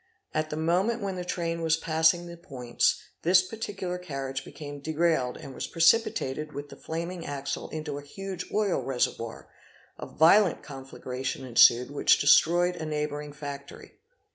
[0.33, 5.37] At the moment when the train was passing the points, this particular carriage became derailed
[5.37, 9.47] and was precipitated with the flaming axle into— a huge oil reservoir:
[9.99, 13.99] a violent conflagration ensued which destroyed a neighbouring factory.